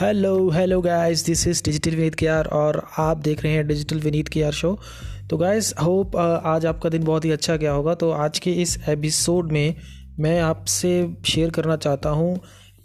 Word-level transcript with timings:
Hello 0.00 0.50
hello 0.50 0.80
guys 0.80 1.24
this 1.26 1.46
is 1.48 1.62
digital 1.64 1.90
Vineet 1.90 2.14
K 2.14 2.26
R 2.26 2.46
और 2.46 2.88
आप 2.98 3.16
देख 3.16 3.42
रहे 3.42 3.52
हैं 3.52 3.66
digital 3.66 4.00
Vineet 4.00 4.28
K 4.28 4.42
R 4.42 4.52
show 4.52 4.78
तो 5.30 5.36
गाइस 5.36 5.74
होप 5.84 6.16
आज 6.16 6.66
आपका 6.66 6.88
दिन 6.88 7.04
बहुत 7.04 7.24
ही 7.24 7.30
अच्छा 7.30 7.56
गया 7.56 7.72
होगा। 7.72 7.94
तो 7.94 8.10
आज 8.10 8.38
के 8.38 8.52
इस 8.52 8.88
एपिसोड 8.88 9.52
में 9.52 9.74
मैं 10.20 10.40
आपसे 10.40 11.14
शेयर 11.26 11.50
करना 11.50 11.76
चाहता 11.76 12.10
हूँ 12.10 12.40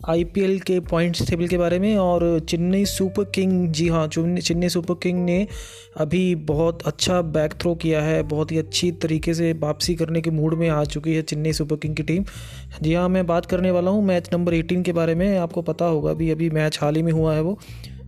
आईपीएल 0.09 0.59
के 0.59 0.79
पॉइंट्स 0.79 1.27
टेबल 1.29 1.47
के 1.47 1.57
बारे 1.57 1.77
में 1.79 1.95
और 1.97 2.23
चेन्नई 2.49 2.85
सुपर 2.85 3.23
किंग, 3.35 3.67
जी 3.67 3.87
हाँ 3.87 4.07
चेन्नई 4.07 4.69
सुपर 4.69 4.93
किंग 5.03 5.23
ने 5.25 5.47
अभी 5.97 6.23
बहुत 6.45 6.81
अच्छा 6.87 7.21
बैक 7.21 7.53
थ्रो 7.61 7.73
किया 7.75 8.01
है, 8.01 8.21
बहुत 8.23 8.51
ही 8.51 8.57
अच्छी 8.57 8.91
तरीके 8.93 9.33
से 9.33 9.51
वापसी 9.53 9.95
करने 9.95 10.21
के 10.21 10.31
मूड 10.31 10.53
में 10.53 10.67
आ 10.69 10.83
चुकी 10.85 11.15
है 11.15 11.21
चेन्नई 11.21 11.53
सुपर 11.53 11.75
किंग 11.75 11.95
की 11.95 12.03
टीम 12.03 12.25
जी 12.81 12.93
हाँ 12.93 13.07
मैं 13.09 13.25
बात 13.27 13.45
करने 13.45 13.71
वाला 13.71 13.91
हूँ 13.91 14.03
मैच 14.05 14.29
नंबर 14.33 14.53
18 14.53 14.83
के 14.83 14.93
बारे 14.93 15.15
में, 15.15 15.37
आपको 15.37 15.61
पता 15.61 15.85
होगा 15.85 16.11
अभी 16.11 16.29
अभी 16.31 16.49
मैच 16.49 16.79
हाल 16.81 16.95
ही 16.95 17.01
में 17.03 17.11
हुआ 17.11 17.33
है 17.35 17.41
वो। 17.41 17.57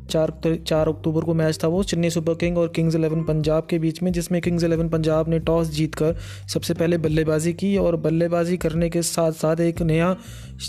चार 0.04 0.32
चार 0.68 0.90
अक्टूबर 0.90 1.24
को 1.24 1.34
मैच 1.34 1.60
था 1.64 1.68
वो, 1.68 1.84
चेन्नई 1.84 2.10
सुपर 2.10 2.34
किंग 2.36 2.58
और 2.58 2.68
किंग्स 2.76 2.96
इलेवन 2.96 3.24
पंजाब 3.24 3.68
के 3.70 3.80
बीच 3.80 4.02
में, 4.04 4.12
जिसमें 4.12 4.42
किंग्स 4.42 4.64
इलेवन 4.64 4.90
पंजाब 4.90 5.30
ने 5.30 5.40
टॉस 5.42 5.68
जीतकर 5.70 6.16
सबसे 6.54 6.74
पहले 6.74 6.98
बल्लेबाजी 7.00 7.54
की 7.54 7.76
और 7.78 7.96
बल्लेबाजी 7.98 8.58
करने 8.58 8.90
के 8.90 9.02
साथ 9.04 9.32
साथ 9.34 9.60
एक 9.62 9.82
नया 9.84 10.16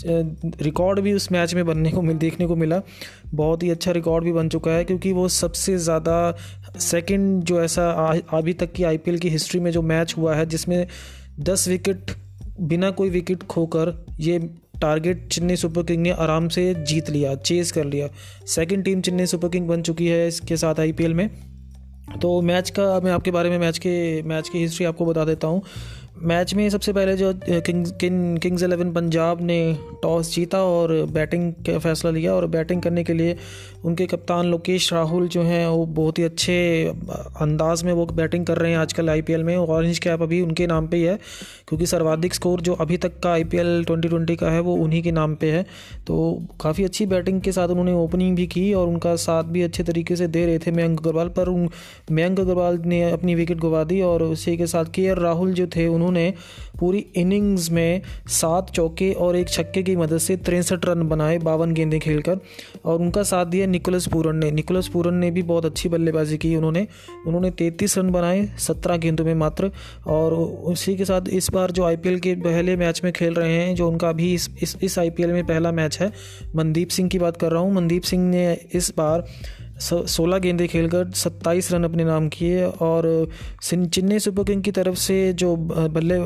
रिकॉर्ड 0.05 0.99
भी 0.99 1.13
उस 1.13 1.31
मैच 1.31 1.53
में 1.55 1.65
बनने 1.65 1.91
को 1.91 2.01
मिल, 2.01 2.17
देखने 2.17 2.47
को 2.47 2.55
मिला। 2.55 2.81
बहुत 3.33 3.63
ही 3.63 3.69
अच्छा 3.69 3.91
रिकॉर्ड 3.91 4.23
भी 4.23 4.31
बन 4.33 4.49
चुका 4.49 4.71
है, 4.71 4.83
क्योंकि 4.85 5.11
वो 5.13 5.27
सबसे 5.29 5.77
ज़्यादा 5.79 6.35
सेकेंड 6.81 7.43
जो 7.43 7.61
ऐसा 7.61 7.89
अभी 8.33 8.53
तक 8.53 8.71
की 8.73 8.83
आईपीएल 8.83 9.17
की 9.17 9.29
हिस्ट्री 9.29 9.59
में 9.59 9.71
जो 9.71 9.81
मैच 9.83 10.13
हुआ 10.17 10.35
है, 10.35 10.45
जिसमें 10.45 10.87
दस 11.41 11.67
विकेट 11.67 12.11
बिना 12.59 12.89
कोई 12.91 13.09
विकेट 13.09 13.43
खोकर 13.43 13.93
ये 14.19 14.37
टारगेट 14.81 15.27
चेन्नई 15.27 15.55
सुपर 15.55 15.83
किंग 15.83 16.01
ने 16.01 16.11
आराम 16.11 16.47
से 16.47 16.73
जीत 16.73 17.09
लिया, 17.09 17.35
चेस 17.35 17.71
कर 17.71 17.85
लिया। 17.85 18.07
Second 18.45 18.83
team 18.83 19.01
Chennai 19.01 19.25
super 19.25 19.49
king 19.49 19.67
बन 19.67 19.81
चुकी 19.81 20.07
है 20.07 20.27
इसके 20.27 20.57
साथ 20.57 20.79
आईपीएल 20.79 21.13
में। 21.13 21.29
तो 22.21 22.41
मैच 22.41 22.69
का 22.69 22.99
मैं 22.99 23.11
आपके 23.11 23.31
बारे 23.31 23.49
में 23.49 23.57
मैच 23.59 23.77
के 23.77 24.21
मैच 24.21 24.49
की 24.49 24.59
हिस्ट्री 24.59 24.85
आपको 24.85 25.05
बता 25.05 25.25
देता 25.25 25.47
हूँ। 25.47 25.61
मैच 26.15 26.53
में 26.53 26.69
सबसे 26.69 26.91
पहले 26.93 27.15
जो 27.17 27.33
kings 27.49 27.91
king 27.91 28.37
kings 28.39 28.63
eleven 28.63 28.91
Punjab 28.93 29.41
ने 29.41 29.57
टॉस 30.03 30.33
जीता 30.35 30.63
और 30.63 30.91
बैटिंग 31.11 31.51
का 31.67 31.77
फैसला 31.79 32.11
लिया 32.11 32.33
और 32.33 32.45
बैटिंग 32.47 32.81
करने 32.81 33.03
के 33.03 33.13
लिए 33.13 33.35
उनके 33.85 34.05
कप्तान 34.05 34.45
लोकेश 34.45 34.91
राहुल 34.93 35.27
जो 35.27 35.41
हैं, 35.41 35.67
वो 35.67 35.85
बहुत 35.85 36.19
ही 36.19 36.23
अच्छे 36.23 36.55
अंदाज 37.41 37.83
में 37.83 37.91
वो 37.93 38.05
बैटिंग 38.05 38.45
कर 38.45 38.57
रहे 38.57 38.71
हैं 38.71 38.77
आजकल 38.77 39.09
आईपीएल 39.09 39.43
में। 39.43 39.55
ऑरेंज 39.57 39.99
कैप 39.99 40.21
अभी 40.21 40.41
उनके 40.41 40.67
नाम 40.67 40.87
पे 40.87 40.97
ही 40.97 41.03
है, 41.03 41.17
क्योंकि 41.67 41.85
सर्वाधिक 41.85 42.33
स्कोर 42.33 42.61
जो 42.61 42.73
अभी 42.75 42.97
तक 42.97 43.19
का 43.19 43.31
आईपीएल 43.31 43.83
2020 43.85 44.35
का 44.35 44.51
है, 44.51 44.59
वो 44.59 44.75
उन्हीं 44.75 45.01
के 45.03 45.11
नाम 45.11 45.35
पे 45.35 45.51
है। 45.51 45.65
तो 46.07 46.41
काफ़ी 46.61 46.83
अच्छी 46.83 47.05
बैटिंग 47.05 47.41
के 47.41 47.51
साथ 47.51 47.67
उन्होंने 47.67 47.93
ओपनिंग 47.93 48.35
भी 48.35 48.47
की 48.47 48.73
और 48.73 48.87
उनका 48.87 49.15
साथ 49.17 49.43
भी 49.43 49.61
अच्छे 49.61 49.83
तरीके 49.83 50.15
से 50.15 50.27
दे 50.27 50.45
रहे 50.45 50.59
थे 50.59 50.71
मयंक 50.71 50.99
अग्रवाल, 50.99 51.29
पर 51.29 51.49
मयंक 52.11 52.39
अग्रवाल 52.39 52.81
ने 52.85 53.03
अपनी 53.11 53.35
विकेट 53.35 53.59
गवा 53.59 53.83
दी 53.83 54.01
और 54.01 54.23
उसी 54.23 54.57
के 54.57 54.67
साथ 54.67 54.85
के 54.85 55.13
राहुल 55.13 55.53
जो 55.53 55.67
थे, 55.67 55.87
उन्होंने 55.87 56.04
पूरी 56.79 57.05
इनिंग्स 57.15 57.71
में 57.71 58.01
सात 58.27 58.69
चौके 58.69 59.13
और 59.13 59.35
एक 59.35 59.49
छक्के 59.49 59.83
की 59.83 59.95
मदद 59.95 60.17
से 60.17 60.37
तिरसठ 60.37 60.85
रन 60.85 61.03
बनाए 61.03 61.37
बावन 61.37 61.73
गेंदें 61.73 61.99
खेलकर। 61.99 62.39
और 62.85 62.99
उनका 62.99 63.23
साथ 63.23 63.45
दिया 63.45 63.65
निकोलस 63.65 64.07
पूरन 64.07 64.35
ने। 64.35 64.51
निकोलस 64.51 64.87
पूरन 64.87 65.13
ने 65.13 65.31
भी 65.31 65.41
बहुत 65.41 65.65
अच्छी 65.65 65.89
बल्लेबाजी 65.89 66.37
की 66.37 66.55
उन्होंने। 66.55 66.87
उन्होंने 67.27 67.51
तैंतीस 67.51 67.97
रन 67.97 68.09
बनाए 68.09 68.45
सत्रह 68.59 68.97
गेंदों 68.97 69.25
में 69.25 69.35
मात्र। 69.35 69.71
और 70.07 70.33
उसी 70.33 70.95
के 70.95 71.05
साथ 71.05 71.21
इस 71.29 71.51
बार 71.51 71.71
जो 71.71 71.83
आईपीएल 71.83 72.19
के 72.19 72.35
पहले 72.35 72.75
मैच 72.75 73.01
में 73.03 73.13
खेल 73.13 73.33
रहे 73.33 73.53
हैं 73.53 73.75
जो 73.75 73.89
उनका 73.89 74.09
अभी 74.09 74.33
इस 74.33 74.49
इस, 74.61 74.77
इस 74.81 74.99
आईपीएल 74.99 75.31
में 75.31 75.45
पहला 75.45 75.71
मैच 75.71 75.99
है 75.99 76.11
मनदीप 76.55 76.89
सिंह 76.89 77.09
की 77.09 77.19
बात 77.19 77.37
कर 77.37 77.51
रहा 77.51 77.61
हूँ। 77.61 77.73
मनदीप 77.73 78.01
सिंह 78.01 78.29
ने 78.29 78.57
इस 78.73 78.93
बार 78.97 79.25
सोलह 79.75 80.37
गेंदे 80.37 80.67
खेलकर 80.67 81.09
सत्ताईस 81.11 81.71
रन 81.71 81.83
अपने 81.83 82.03
नाम 82.03 82.27
किए 82.29 82.63
और 82.63 83.07
चेन्नई 83.63 84.19
सुपर 84.19 84.43
किंग 84.43 84.61
की 84.63 84.71
तरफ़ 84.71 84.95
से 84.95 85.17
जो 85.33 85.55
बल्ले 85.55 86.19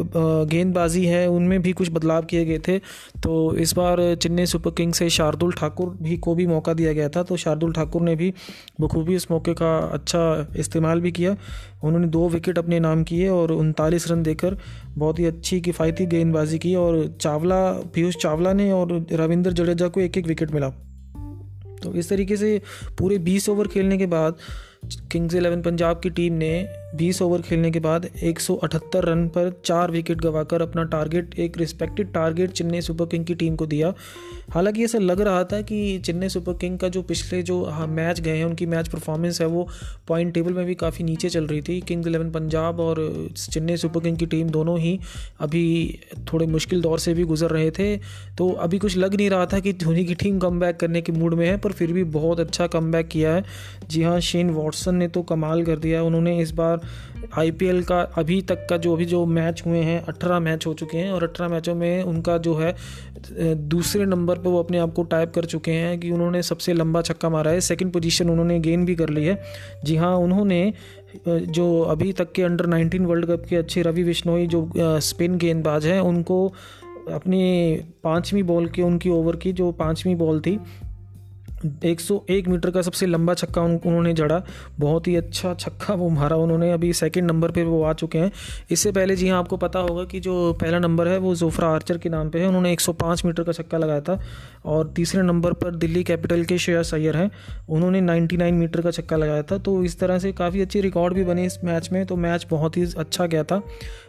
गेंदबाजी 0.48 1.06
है, 1.06 1.28
उनमें 1.28 1.62
भी 1.62 1.72
कुछ 1.74 1.92
बदलाव 1.92 2.26
किए 2.26 2.46
गए 2.46 2.60
थे। 2.68 2.78
तो 3.24 3.56
इस 3.56 3.74
बार 3.74 4.00
चेन्नई 4.16 4.46
सुपर 4.46 4.72
किंग 4.72 4.94
से 4.94 5.10
शार्दुल 5.10 5.52
ठाकुर 5.52 5.98
भी 6.02 6.18
को 6.18 6.36
भी 6.36 6.48
मौका 6.48 6.74
दिया 6.74 6.94
गया 6.94 7.10
था। 7.10 7.24
तो 7.24 7.38
शार्दुल 7.38 7.74
ठाकुर 7.74 8.02
ने 8.02 8.16
भी 8.16 8.34
बखूबी 8.82 9.16
इस 9.16 9.30
मौके 9.32 9.54
का 9.54 9.78
अच्छा 9.94 10.54
इस्तेमाल 10.58 11.02
भी 11.02 11.12
किया। 11.12 11.36
उन्होंने 11.84 12.08
दो 12.08 12.28
विकेट 12.30 12.58
अपने 12.58 12.80
नाम 12.80 13.04
किए 13.04 13.28
और 13.30 13.52
उनतालीस 13.52 14.10
रन 14.12 14.24
देकर 14.24 14.58
बहुत 14.98 15.20
ही 15.20 15.26
अच्छी 15.26 15.60
किफ़ायती 15.62 16.06
गेंदबाजी 16.06 16.60
की 16.60 16.76
और 16.76 17.06
चावला, 17.22 17.72
पीयूष 17.94 18.16
चावला 18.16 18.54
ने 18.54 18.72
और 18.72 18.94
रविंद्र 19.14 19.52
जडेजा 19.52 19.88
को 19.88 20.00
एक 20.00 20.18
एक 20.18 20.28
विकेट 20.28 20.52
मिला। 20.52 20.72
तो 21.84 21.94
इस 21.94 22.10
तरीके 22.10 22.38
से 22.38 22.62
पूरे 23.00 23.18
20 23.26 23.50
ओवर 23.50 23.68
खेलने 23.68 23.98
के 23.98 24.06
बाद 24.06 24.38
किंग्स 25.12 25.36
इलेवन 25.36 25.62
पंजाब 25.62 26.00
की 26.00 26.10
टीम 26.10 26.34
ने 26.34 26.68
20 26.96 27.22
ओवर 27.22 27.42
खेलने 27.42 27.72
के 27.72 27.80
बाद 27.80 28.10
178 28.24 28.96
रन 28.96 29.28
पर 29.28 29.62
चार 29.66 29.92
विकेट 29.92 30.18
गंवाकर 30.18 30.62
अपना 30.62 30.84
टारगेट, 30.84 31.40
एक 31.40 31.58
respected 31.58 32.14
target 32.14 32.52
Chennai 32.52 32.82
super 32.82 33.06
king 33.06 33.26
की 33.26 33.36
टीम 33.36 33.56
को 33.56 33.66
दिया। 33.66 33.94
हालाँकि 34.50 34.84
ऐसा 34.84 34.98
लग 34.98 35.22
रहा 35.22 35.44
था 35.44 35.62
कि 35.62 36.00
चेन्नई 36.00 36.30
सुपर 36.30 36.54
किंग 36.54 36.80
का 36.80 36.88
जो 36.88 37.02
पिछले 37.02 37.44
जो 37.44 37.64
हाँ 37.66 37.88
मैच 37.88 38.20
गए 38.20 38.38
हैं, 38.38 38.46
उनकी 38.46 38.66
मैच 38.66 38.88
परफॉर्मेंस 38.88 39.42
है, 39.42 39.48
वो 39.48 39.68
पॉइंट 40.08 40.34
टेबल 40.34 40.54
में 40.54 40.66
भी 40.66 40.76
काफ़ी 40.76 41.04
नीचे 41.04 41.30
चल 41.30 41.48
रही 41.48 41.62
थी। 41.62 41.82
किंग्स 41.82 42.08
इलेवन 42.08 42.32
पंजाब 42.32 42.80
और 42.80 43.30
चेन्नई 43.38 43.78
सुपर 43.78 44.00
किंग 44.00 44.18
की 44.18 44.26
टीम 44.26 44.50
दोनों 44.50 44.80
ही 44.80 45.00
अभी 45.40 46.00
थोड़े 46.34 46.46
मुश्किल 46.46 46.82
दौर 46.82 47.00
से 47.00 47.14
भी 47.14 47.24
गुजर 47.24 47.50
रहे 47.50 47.72
थे। 47.72 47.98
तो 48.38 48.52
अभी 48.52 48.78
कुछ 48.78 48.98
लग 48.98 49.16
नहीं 49.16 49.30
रहा 49.30 49.46
था 49.46 49.60
कि 49.60 49.74
धोनी 49.74 50.06
की 50.06 50.16
टीम 50.16 50.40
कम 50.40 50.72
करने 50.72 51.02
के 51.02 51.12
मूड 51.12 51.34
में 51.34 51.48
है, 51.48 51.58
पर 51.58 51.72
फिर 51.72 51.94
भी 51.94 52.04
बहुत 52.04 52.40
अच्छा 52.40 52.68
कम 52.68 53.02
किया 53.02 53.36
है। 53.36 53.44
जी 53.90 54.04
हाँ 54.04 54.20
शेन 54.20 54.50
वॉटसन 54.69 54.96
ने 54.96 55.07
तो 55.07 55.22
कमाल 55.25 55.63
कर 55.66 55.78
दिया। 55.80 56.02
उन्होंने 56.03 56.38
इस 56.40 56.52
बार 56.53 56.81
आईपीएल 57.38 57.84
का 57.84 58.00
अभी 58.18 58.41
तक 58.41 58.66
का 58.69 58.78
जो 58.78 58.94
अभी 58.94 59.06
जो 59.06 59.25
मैच 59.28 59.63
हुए 59.66 59.78
हैं, 59.80 60.02
अठारह 60.03 60.40
मैच 60.40 60.66
हो 60.68 60.74
चुके 60.74 60.97
हैं 60.97 61.12
और 61.12 61.24
अठारह 61.24 61.50
मैचों 61.50 61.75
में 61.75 62.03
उनका 62.03 62.38
जो 62.40 62.56
है 62.56 62.75
दूसरे 63.69 64.06
नंबर 64.06 64.38
पर 64.38 64.50
वो 64.50 64.59
अपने 64.59 64.78
आप 64.80 64.94
को 64.94 65.03
टाइप 65.06 65.31
कर 65.35 65.46
चुके 65.46 65.72
हैं 65.74 66.00
कि 66.00 66.12
उन्होंने 66.12 66.41
सबसे 66.44 66.74
लंबा 66.74 67.02
छक्का 67.02 67.30
मारा 67.30 67.52
है। 67.52 67.62
सेकंड 67.62 67.91
पोजीशन 67.94 68.30
उन्होंने 68.30 68.59
गेन 68.59 68.85
भी 68.85 68.96
कर 68.96 69.09
ली 69.09 69.25
है। 69.25 69.41
जी 69.84 69.96
हाँ 69.96 70.16
उन्होंने 70.18 70.62
जो 71.28 71.66
अभी 71.81 72.12
तक 72.13 72.31
के 72.31 72.44
अंडर 72.44 72.66
19 72.68 73.06
वर्ल्ड 73.06 73.25
कप 73.25 73.46
के 73.50 73.56
अच्छे 73.56 73.81
रवि 73.81 74.03
बिश्नोई 74.03 74.47
जो 74.47 74.69
स्पिन 74.78 75.38
गेंदबाज 75.38 75.86
हैं, 75.86 76.00
उनको 76.01 76.47
अपनी 77.12 77.81
पाँचवीं 78.03 78.44
बॉल 78.44 78.68
के, 78.68 78.81
उनकी 78.81 79.09
ओवर 79.09 79.36
की 79.36 79.51
जो 79.53 79.72
पाँचवीं 79.72 80.16
बॉल 80.16 80.40
थी 80.40 80.59
101 81.66 82.47
मीटर 82.47 82.72
का 82.72 82.81
सबसे 82.81 83.06
लंबा 83.06 83.34
छक्का 83.34 83.62
उन्होंने 83.62 84.14
जड़ा। 84.14 84.42
बहुत 84.80 85.08
ही 85.08 85.16
अच्छा 85.16 85.53
छक्का 85.53 85.94
वो 85.94 86.09
मारा 86.09 86.36
उन्होंने। 86.36 86.72
अभी 86.72 86.92
सेकंड 86.94 87.31
नंबर 87.31 87.52
पे 87.52 87.64
वो 87.64 87.81
आ 87.84 87.94
चुके 87.94 88.18
हैं। 88.18 88.31
इससे 88.72 88.92
पहले 88.92 89.16
जी 89.16 89.30
हाँ 89.30 89.40
आपको 89.40 89.58
पता 89.58 89.80
होगा 89.80 90.03
कि 90.03 90.19
जो 90.19 90.53
पहला 90.53 90.80
नंबर 90.80 91.08
है, 91.08 91.18
वो 91.18 91.36
जोफ्रा 91.36 91.69
आर्चर 91.69 91.98
के 91.98 92.09
नाम 92.09 92.30
पे 92.30 92.40
है। 92.40 92.48
उन्होंने 92.48 92.72
105 92.72 93.25
मीटर 93.25 93.44
का 93.44 93.52
छक्का 93.52 93.78
लगाया 93.78 94.02
था। 94.02 94.19
और 94.66 94.88
तीसरे 94.96 95.22
नंबर 95.22 95.53
पर 95.53 95.75
दिल्ली 95.75 96.03
कैपिटल 96.03 96.44
के 96.44 96.58
शेयर 96.58 96.84
सैयर 96.84 97.18
हैं। 97.18 97.30
उन्होंने 97.69 98.02
99 98.02 98.52
मीटर 98.52 98.81
का 98.81 98.92
छक्का 98.92 99.16
लगाया 99.16 99.44
था। 99.44 99.58
तो 99.58 99.84
इस 99.84 100.00
तरह 100.00 100.19
से 100.19 100.31
काफ़ी 100.31 100.62
अच्छी 100.62 100.81
रिकॉर्ड 100.81 101.14
भी 101.14 101.24
बने 101.24 101.46
इस 101.46 101.59
मैच 101.64 101.90
में। 101.92 102.06
तो 102.06 102.16
मैच 102.16 102.46
बहुत 102.52 102.78
ही 102.78 102.86
अच्छा 102.98 103.25
गया 103.25 103.44
था। 103.44 103.62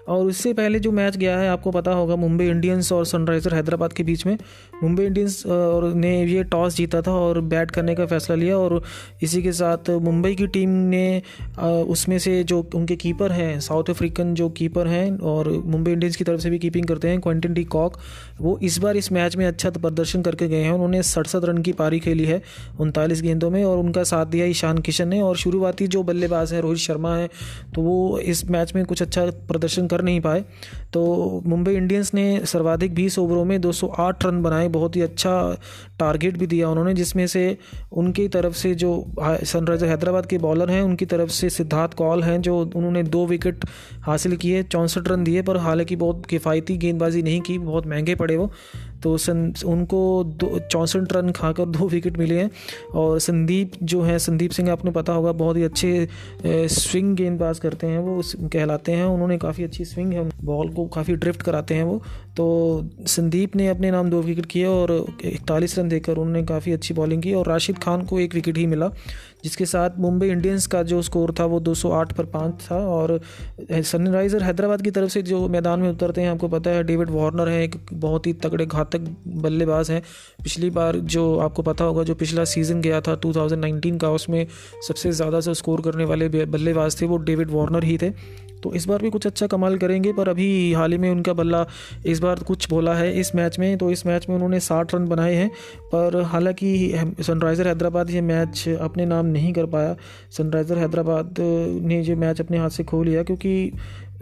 और 0.08 0.26
उससे 0.26 0.52
पहले 0.52 0.78
जो 0.78 0.92
मैच 0.92 1.16
गया 1.16 1.38
है, 1.38 1.48
आपको 1.48 1.70
पता 1.70 1.92
होगा 1.92 2.16
मुंबई 2.16 2.46
इंडियंस 2.46 2.92
और 2.92 3.04
सनराइज़र 3.06 3.54
हैदराबाद 3.54 3.92
के 3.92 4.02
बीच 4.02 4.26
में। 4.26 4.36
मुंबई 4.82 5.04
इंडियंस 5.04 5.42
ने 5.46 6.24
ये 6.24 6.44
टॉस 6.44 6.76
जीता 6.76 7.02
था। 7.02 7.12
और 7.12 7.39
बैट 7.42 7.70
करने 7.70 7.94
का 7.94 8.06
फैसला 8.06 8.36
लिया 8.36 8.56
और 8.58 8.82
इसी 9.22 9.42
के 9.42 9.52
साथ 9.52 9.90
मुंबई 10.02 10.34
की 10.34 10.46
टीम 10.48 10.70
ने 10.88 11.22
उसमें 11.60 12.18
से 12.18 12.42
जो 12.44 12.60
उनके 12.74 12.96
कीपर 12.96 13.32
हैं, 13.32 13.60
साउथ 13.60 13.90
अफ्रीकन 13.90 14.34
जो 14.34 14.48
कीपर 14.50 14.86
हैं 14.86 15.18
और 15.20 15.48
मुंबई 15.66 15.92
इंडियंस 15.92 16.16
की 16.16 16.24
तरफ़ 16.24 16.40
से 16.40 16.50
भी 16.50 16.58
कीपिंग 16.58 16.86
करते 16.86 17.08
हैं, 17.08 17.20
क्वेंटन 17.20 17.54
डी 17.54 17.64
कॉक, 17.66 17.98
वो 18.40 18.58
इस 18.62 18.78
बार 18.78 18.96
इस 18.96 19.10
मैच 19.12 19.36
में 19.36 19.46
अच्छा 19.46 19.70
प्रदर्शन 19.70 20.22
करके 20.22 20.48
गए 20.48 20.62
हैं। 20.62 20.72
उन्होंने 20.72 21.02
सड़सठ 21.04 21.44
रन 21.44 21.62
की 21.62 21.72
पारी 21.74 21.98
खेली 22.00 22.24
है 22.24 22.40
उनतालीस 22.80 23.22
गेंदों 23.22 23.50
में 23.50 23.64
और 23.64 23.78
उनका 23.78 24.02
साथ 24.04 24.26
दिया 24.26 24.46
ईशान 24.46 24.78
किशन 24.80 25.08
ने 25.08 25.20
और 25.22 25.36
शुरुआती 25.36 25.86
जो 25.86 26.02
बल्लेबाज 26.02 26.52
हैं, 26.52 26.60
रोहित 26.60 26.78
शर्मा 26.80 27.14
है 27.16 27.28
तो 27.74 27.82
वो 27.82 28.18
इस 28.20 28.44
मैच 28.50 28.74
में 28.74 28.84
कुछ 28.84 29.02
अच्छा 29.02 29.24
प्रदर्शन 29.48 29.86
कर 29.86 30.02
नहीं 30.02 30.20
पाए। 30.20 30.44
तो 30.92 31.42
मुंबई 31.46 31.74
इंडियंस 31.74 32.12
ने 32.14 32.40
सर्वाधिक 32.46 32.94
20 32.94 33.18
ओवरों 33.18 33.44
में 33.44 33.60
208 33.60 34.24
रन 34.26 34.42
बनाए, 34.42 34.68
बहुत 34.70 34.96
ही 34.96 35.00
अच्छा 35.00 35.56
टारगेट 35.98 36.36
भी 36.38 36.46
दिया 36.46 36.68
उन्होंने, 36.68 36.94
जिसमें 36.94 37.26
से 37.30 37.56
उनकी 37.92 38.26
तरफ़ 38.28 38.54
से 38.54 38.74
जो 38.74 38.90
सनराइजर 39.20 39.86
हैदराबाद 39.86 40.26
के 40.26 40.38
बॉलर 40.38 40.70
हैं, 40.70 40.82
उनकी 40.82 41.06
तरफ़ 41.06 41.30
से 41.30 41.50
सिद्धार्थ 41.50 41.94
कौल 41.94 42.22
हैं, 42.22 42.40
जो 42.40 42.58
उन्होंने 42.76 43.02
दो 43.02 43.26
विकेट 43.26 43.64
हासिल 44.02 44.36
किए, 44.36 44.62
चौंसठ 44.62 45.08
रन 45.08 45.24
दिए, 45.24 45.42
पर 45.42 45.56
हालाँकि 45.56 45.96
बहुत 45.96 46.26
किफ़ायती 46.26 46.76
गेंदबाजी 46.76 47.22
नहीं 47.22 47.40
की, 47.40 47.58
बहुत 47.58 47.86
महँगे 47.86 48.14
पड़े 48.14 48.36
वो। 48.36 48.50
तो 49.02 49.16
सन, 49.18 49.52
उनको 49.66 50.24
दो, 50.24 50.58
चौंसठ 50.70 51.12
रन 51.12 51.30
खाकर 51.30 51.66
दो 51.66 51.88
विकेट 51.88 52.18
मिले 52.18 52.38
हैं। 52.40 52.50
और 52.94 53.18
संदीप 53.18 53.72
जो 53.82 54.02
है, 54.02 54.18
संदीप 54.18 54.50
सिंह, 54.50 54.70
आपने 54.72 54.90
पता 54.90 55.12
होगा, 55.12 55.32
बहुत 55.32 55.56
ही 55.56 55.62
अच्छे 55.62 56.08
स्विंग 56.46 57.14
गेंदबाज 57.16 57.58
करते 57.58 57.86
हैं 57.86 57.98
वो 57.98 58.22
कहलाते 58.44 58.92
हैं। 58.92 59.04
उन्होंने 59.04 59.38
काफ़ी 59.38 59.64
अच्छी 59.64 59.84
स्विंग 59.84 60.12
है 60.12 60.28
बॉल 60.44 60.68
को 60.68 60.86
काफ़ी 60.86 61.14
ड्रिफ्ट 61.14 61.42
कराते 61.42 61.74
हैं 61.74 61.84
वो। 61.84 62.02
तो 62.36 62.46
संदीप 63.06 63.56
ने 63.56 63.68
अपने 63.68 63.90
नाम 63.90 64.10
दो 64.10 64.20
विकेट 64.22 64.46
किए 64.46 64.66
और 64.66 64.92
इकतालीस 65.24 65.78
रन 65.78 65.88
देकर 65.88 66.12
उन्होंने 66.12 66.42
काफ़ी 66.46 66.72
अच्छी 66.72 66.94
बॉलिंग 66.94 67.22
की 67.22 67.32
और 67.34 67.48
राशिद 67.48 67.78
खान 67.78 68.02
को 68.02 68.20
एक 68.20 68.34
विकेट 68.34 68.58
ही 68.58 68.66
मिला। 68.66 68.90
जिसके 69.44 69.66
साथ 69.66 69.98
मुंबई 69.98 70.28
इंडियंस 70.28 70.66
का 70.66 70.82
जो 70.82 71.00
स्कोर 71.02 71.34
था 71.38 71.44
वो 71.44 71.60
208 71.60 72.12
पर 72.12 72.24
पाँच 72.30 72.60
था 72.62 72.76
और 72.88 73.20
सनराइज़र 73.72 74.42
हैदराबाद 74.42 74.82
की 74.82 74.90
तरफ़ 74.90 75.10
से 75.10 75.22
जो 75.22 75.46
मैदान 75.48 75.80
में 75.80 75.88
उतरते 75.90 76.20
हैं, 76.20 76.30
आपको 76.30 76.48
पता 76.48 76.70
है, 76.70 76.82
डेविड 76.84 77.10
वार्नर 77.10 77.48
है, 77.48 77.62
एक 77.64 77.76
बहुत 77.92 78.26
ही 78.26 78.32
तगड़े 78.32 78.66
घातक 78.66 79.00
बल्लेबाज 79.26 79.90
हैं। 79.90 80.02
पिछली 80.42 80.70
बार 80.70 80.96
जो 80.96 81.24
आपको 81.38 81.62
पता 81.62 81.84
होगा, 81.84 82.02
जो 82.02 82.14
पिछला 82.14 82.44
सीज़न 82.44 82.80
गया 82.80 83.00
था 83.00 83.14
2019 83.16 83.98
का, 83.98 84.10
उसमें 84.10 84.46
सबसे 84.88 85.12
ज़्यादा 85.12 85.40
से 85.40 85.54
स्कोर 85.54 85.80
करने 85.80 86.04
वाले 86.04 86.28
बल्लेबाज 86.28 87.00
थे 87.00 87.06
वो 87.06 87.16
डेविड 87.16 87.50
वार्नर 87.50 87.84
ही 87.84 87.98
थे। 87.98 88.12
तो 88.62 88.72
इस 88.74 88.86
बार 88.88 89.02
भी 89.02 89.10
कुछ 89.10 89.26
अच्छा 89.26 89.46
कमाल 89.46 89.76
करेंगे, 89.78 90.12
पर 90.12 90.28
अभी 90.28 90.72
हाल 90.72 90.92
ही 90.92 90.98
में 90.98 91.10
उनका 91.10 91.32
बल्ला 91.32 91.64
इस 92.06 92.20
बार 92.20 92.42
कुछ 92.46 92.68
बोला 92.70 92.94
है 92.94 93.12
इस 93.20 93.34
मैच 93.34 93.58
में 93.58 93.76
तो 93.78 93.90
इस 93.90 94.06
मैच 94.06 94.28
में 94.28 94.34
उन्होंने 94.36 94.60
साठ 94.60 94.94
रन 94.94 95.06
बनाए 95.06 95.34
हैं, 95.34 95.48
पर 95.92 96.20
हालाँकि 96.22 97.14
सनराइज़र 97.20 97.68
हैदराबाद 97.68 98.10
ये 98.10 98.20
मैच 98.22 98.68
अपने 98.80 99.06
नाम 99.06 99.26
नहीं 99.28 99.52
कर 99.52 99.66
पाया। 99.66 99.96
सनराइज़र 100.30 100.78
हैदराबाद 100.78 101.34
ने 101.40 102.00
ये 102.02 102.14
मैच 102.16 102.40
अपने 102.40 102.58
हाथ 102.58 102.70
से 102.70 102.84
खो 102.84 103.02
लिया, 103.02 103.22
क्योंकि 103.22 103.72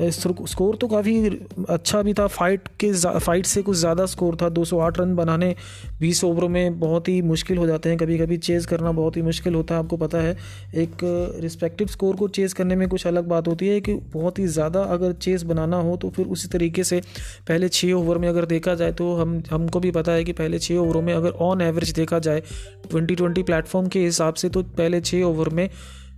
स्कोर 0.01 0.77
तो 0.77 0.89
काफ़ी 0.89 1.39
अच्छा 1.69 2.03
भी 2.03 2.13
था। 2.15 2.27
फाइट 2.29 2.69
के 2.81 2.93
फाइट 3.19 3.47
से 3.47 3.63
कुछ 3.63 3.77
ज़्यादा 3.77 4.07
स्कोर 4.07 4.37
था। 4.43 4.49
208 4.51 4.99
रन 4.99 5.15
बनाने 5.17 5.55
20 6.01 6.23
ओवरों 6.25 6.49
में 6.49 6.79
बहुत 6.81 7.09
ही 7.09 7.21
मुश्किल 7.25 7.59
हो 7.59 7.67
जाते 7.67 7.89
हैं। 7.89 7.99
कभी 7.99 8.19
कभी 8.19 8.37
चेज़ 8.39 8.67
करना 8.67 8.93
बहुत 8.93 9.17
ही 9.17 9.23
मुश्किल 9.23 9.55
होता 9.55 9.75
है, 9.75 9.81
आपको 9.81 9.97
पता 9.97 10.19
है। 10.19 10.37
एक 10.77 10.97
रिस्पेक्टिव 11.43 11.87
स्कोर 11.89 12.17
को 12.17 12.29
चेज़ 12.31 12.55
करने 12.55 12.77
में 12.77 12.89
कुछ 12.89 13.07
अलग 13.07 13.29
बात 13.29 13.49
होती 13.49 13.69
है 13.69 13.81
कि 13.81 13.95
बहुत 14.13 14.39
ही 14.39 14.47
ज़्यादा 14.49 14.83
अगर 14.89 15.13
चेज़ 15.15 15.45
बनाना 15.47 15.77
हो 15.79 15.97
तो 15.97 16.11
फिर 16.11 16.27
उसी 16.29 16.49
तरीके 16.49 16.85
से 16.85 17.01
पहले 17.49 17.69
छः 17.71 17.93
ओवर 17.95 18.19
में 18.19 18.29
अगर 18.29 18.45
देखा 18.47 18.75
जाए 18.75 18.93
तो 18.93 19.15
हम, 19.15 19.43
हमको 19.51 19.81
भी 19.81 19.91
पता 19.91 20.13
है 20.13 20.25
कि 20.25 20.33
पहले 20.35 20.59
छः 20.59 20.77
ओवरों 20.77 21.03
में 21.03 21.13
अगर 21.15 21.31
ऑन 21.43 21.61
एवरेज 21.63 21.93
देखा 21.93 22.19
जाए 22.19 22.43
ट्वेंटी 22.91 23.15
ट्वेंटी 23.15 23.43
प्लेटफॉर्म 23.43 23.89
के 23.89 24.01
हिसाब 24.01 24.35
से 24.35 24.49
तो 24.49 24.63
पहले 24.63 25.01
छः 25.01 25.23
ओवर 25.25 25.49
में 25.51 25.69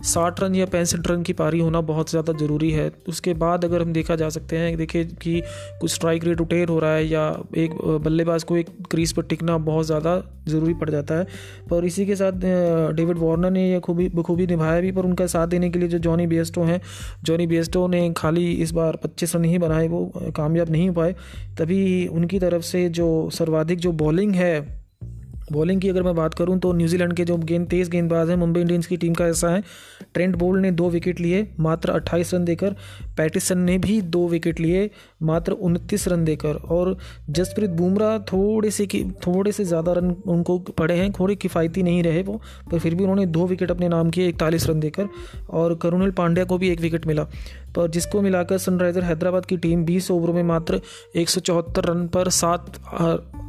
साठ 0.03 0.39
रन 0.39 0.55
या 0.55 0.65
पैंसठ 0.67 1.07
रन 1.07 1.21
की 1.23 1.33
पारी 1.33 1.59
होना 1.59 1.81
बहुत 1.83 2.09
ज़्यादा 2.09 2.33
ज़रूरी 2.35 2.69
है। 2.71 2.91
उसके 3.09 3.33
बाद 3.35 3.65
अगर 3.65 3.81
हम 3.81 3.93
देखा 3.93 4.15
जा 4.15 4.29
सकते 4.29 4.57
हैं, 4.57 4.75
देखिए 4.77 5.03
कि 5.05 5.41
कुछ 5.81 5.91
स्ट्राइक 5.91 6.23
रेट 6.23 6.41
उटेर 6.41 6.69
हो 6.69 6.79
रहा 6.79 6.93
है 6.93 7.05
या 7.07 7.27
एक 7.57 7.75
बल्लेबाज 8.03 8.43
को 8.43 8.57
एक 8.57 8.69
क्रीज 8.91 9.13
पर 9.13 9.23
टिकना 9.23 9.57
बहुत 9.59 9.85
ज़्यादा 9.85 10.21
ज़रूरी 10.47 10.73
पड़ 10.73 10.89
जाता 10.89 11.15
है। 11.15 11.27
पर 11.69 11.85
इसी 11.85 12.05
के 12.05 12.15
साथ 12.15 12.31
डेविड 12.93 13.17
वार्नर 13.17 13.51
ने 13.51 13.69
यह 13.71 13.79
खूबी, 13.79 14.09
बखूबी 14.09 14.47
निभाया 14.47 14.81
भी, 14.81 14.91
पर 14.91 15.05
उनका 15.05 15.27
साथ 15.27 15.47
देने 15.47 15.69
के 15.69 15.79
लिए 15.79 15.87
जो 15.89 15.97
जॉनी 15.99 16.27
बेस्टो 16.27 16.63
हैं 16.63 16.81
जॉनी 17.23 17.47
बेस्टो 17.47 17.87
ने 17.87 18.09
खाली 18.17 18.51
इस 18.53 18.71
बार 18.71 18.95
पच्चीस 19.03 19.35
रन 19.35 19.45
ही 19.45 19.57
बनाए, 19.57 19.87
वो 19.87 20.31
कामयाब 20.35 20.69
नहीं 20.69 20.87
हो 20.87 20.93
पाए 20.93 21.15
तभी 21.59 22.07
उनकी 22.09 22.39
तरफ़ 22.39 22.63
से 22.63 22.87
जो 22.91 23.29
सर्वाधिक 23.33 23.79
जो 23.79 23.91
बॉलिंग 23.93 24.35
है 24.35 24.80
बॉलिंग 25.51 25.81
की 25.81 25.89
अगर 25.89 26.03
मैं 26.03 26.15
बात 26.15 26.33
करूँ 26.33 26.57
तो 26.59 26.71
न्यूजीलैंड 26.73 27.13
के 27.13 27.25
जो 27.25 27.37
गेंद, 27.37 27.67
तेज़ 27.67 27.89
गेंदबाज 27.89 28.29
हैं 28.29 28.35
मुंबई 28.37 28.61
इंडियंस 28.61 28.87
की 28.87 28.97
टीम 28.97 29.13
का 29.13 29.25
ऐसा 29.25 29.49
है। 29.49 29.63
ट्रेंट 30.13 30.35
बोल्ड 30.35 30.61
ने 30.61 30.71
दो 30.71 30.89
विकेट 30.89 31.19
लिए, 31.19 31.47
मात्र 31.59 31.91
28 31.91 32.33
रन 32.33 32.45
देकर। 32.45 32.75
पैटिसन 33.17 33.57
ने 33.57 33.77
भी 33.77 34.01
दो 34.01 34.27
विकेट 34.27 34.59
लिए, 34.59 34.89
मात्र 35.23 35.51
उनतीस 35.51 36.07
रन 36.07 36.25
देकर। 36.25 36.55
और 36.55 36.97
जसप्रीत 37.29 37.69
बुमराह 37.69 38.17
थोड़े 38.19 38.71
से 38.71 38.87
थोड़े 39.27 39.51
से 39.51 39.63
ज़्यादा 39.63 39.93
रन 39.93 40.15
उनको 40.27 40.57
पड़े 40.59 40.95
हैं, 40.95 41.11
थोड़े 41.11 41.35
किफ़ायती 41.35 41.83
नहीं 41.83 42.03
रहे 42.03 42.21
वो, 42.21 42.41
पर 42.71 42.79
फिर 42.79 42.95
भी 42.95 43.03
उन्होंने 43.03 43.25
दो 43.25 43.45
विकेट 43.47 43.71
अपने 43.71 43.89
नाम 43.89 44.09
किए, 44.09 44.27
इकतालीस 44.27 44.67
रन 44.67 44.79
देकर। 44.79 45.07
और 45.49 45.75
करुणल 45.75 46.11
पांड्या 46.11 46.43
को 46.43 46.57
भी 46.57 46.69
एक 46.69 46.81
विकेट 46.81 47.07
मिला। 47.07 47.27
पर 47.75 47.89
जिसको 47.89 48.21
मिलाकर 48.21 48.57
सनराइज़र 48.57 49.03
हैदराबाद 49.03 49.45
की 49.45 49.57
टीम 49.57 49.85
20 49.85 50.09
ओवरों 50.11 50.33
में 50.33 50.43
मात्र 50.43 50.81
एक 51.15 51.29
सौ 51.29 51.41
चौहत्तर 51.41 51.85
रन 51.85 52.07
पर 52.07 52.29
सात 52.29 52.79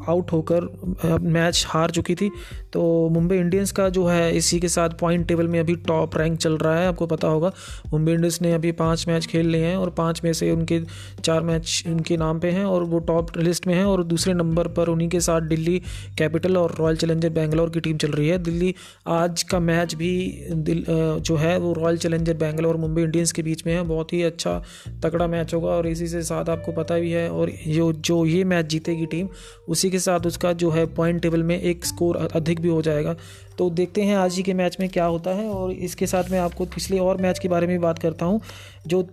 आउट 0.08 0.32
होकर 0.32 1.18
मैच 1.20 1.64
हार 1.68 1.90
चुकी 1.90 2.14
थी। 2.14 2.30
तो 2.72 3.08
मुंबई 3.12 3.36
इंडियंस 3.36 3.72
का 3.72 3.88
जो 3.88 4.04
है, 4.06 4.36
इसी 4.36 4.58
के 4.60 4.68
साथ 4.68 4.90
पॉइंट 5.00 5.26
टेबल 5.28 5.48
में 5.48 5.58
अभी 5.60 5.74
टॉप 5.86 6.16
रैंक 6.16 6.38
चल 6.38 6.56
रहा 6.56 6.78
है, 6.78 6.86
आपको 6.88 7.06
पता 7.06 7.28
होगा। 7.28 7.50
मुंबई 7.92 8.12
इंडियंस 8.12 8.40
ने 8.42 8.52
अभी 8.52 8.72
पाँच 8.74 9.06
मैच 9.08 9.26
खेल 9.26 9.46
लिए 9.46 9.64
हैं 9.64 9.76
और 9.76 9.90
पाँच 9.92 10.20
में 10.24 10.32
से 10.32 10.50
उनके 10.50 10.80
चार 11.22 11.42
मैच 11.42 11.82
उनके 11.88 12.16
नाम 12.16 12.40
पे 12.40 12.50
हैं 12.50 12.64
और 12.64 12.84
वो 12.84 12.98
टॉप 13.02 13.36
लिस्ट 13.36 13.66
में 13.66 13.74
हैं 13.74 13.84
और 13.84 14.04
दूसरे 14.04 14.34
नंबर 14.34 14.68
पर 14.68 14.88
उन्हीं 14.88 15.08
के 15.08 15.20
साथ 15.20 15.40
दिल्ली 15.48 15.78
कैपिटल 16.18 16.56
और 16.56 16.74
रॉयल 16.78 16.96
चैलेंजर 16.96 17.30
बैंगलोर 17.30 17.70
की 17.70 17.80
टीम 17.80 17.96
चल 17.96 18.10
रही 18.10 18.28
है। 18.28 18.38
दिल्ली 18.40 18.74
आज 19.08 19.42
का 19.42 19.60
मैच 19.60 19.94
भी 19.94 20.12
जो 20.50 21.36
है 21.36 21.56
वो 21.58 21.72
रॉयल 21.72 21.98
चैलेंजर 21.98 22.34
बैंगलोर 22.36 22.72
और 22.72 22.80
मुंबई 22.80 23.02
इंडियंस 23.02 23.32
के 23.32 23.42
बीच 23.42 23.66
में 23.66 23.72
है। 23.74 23.82
बहुत 23.84 24.12
ही 24.12 24.22
अच्छा 24.22 24.60
तगड़ा 25.02 25.26
मैच 25.26 25.54
होगा 25.54 25.70
और 25.70 25.86
इसी 25.86 26.06
से 26.08 26.22
साथ 26.22 26.48
आपको 26.50 26.72
पता 26.72 26.98
भी 26.98 27.10
है 27.10 27.28
और 27.30 27.50
जो 27.68 27.92
जो 27.92 28.24
ये 28.26 28.42
मैच 28.44 28.66
जीतेगी 28.66 29.06
टीम 29.06 29.28
उसी 29.68 29.90
के 29.90 29.98
साथ 30.00 30.26
उसका 30.26 30.52
जो 30.54 30.70
है 30.70 30.86
पॉइंट 30.94 31.22
टेबल 31.22 31.42
में 31.42 31.58
एक 31.60 31.84
स्कोर 31.84 32.16
अधिक 32.26 32.60
भी 32.62 32.68
हो 32.68 32.80
जाएगा। 32.82 33.14
तो 33.58 33.68
देखते 33.70 34.02
हैं 34.02 34.16
आज 34.16 34.36
ही 34.36 34.42
के 34.42 34.54
मैच 34.54 34.76
में 34.80 34.88
क्या 34.88 35.04
होता 35.04 35.30
है 35.30 35.48
और 35.48 35.72
इसके 35.72 36.06
साथ 36.06 36.30
मैं 36.30 36.38
आपको 36.38 36.64
पिछले 36.66 36.98
और 36.98 37.20
मैच 37.22 37.38
के 37.38 37.48
बारे 37.48 37.66
में 37.66 37.80
बात 37.80 37.98
करता 37.98 38.26
हूँ। 38.26 38.40
जो 38.86 39.06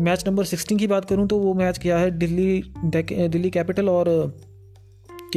मैच 0.00 0.26
नंबर 0.28 0.44
सिक्सटीन 0.44 0.78
की 0.78 0.86
बात 0.86 1.04
करूँ 1.04 1.26
तो 1.28 1.38
वो 1.38 1.54
मैच 1.54 1.78
क्या 1.78 1.98
है? 1.98 2.10
दिल्ली 2.10 2.62
दिल्ली 2.84 3.50
कैपिटल 3.50 3.88
और 3.88 4.08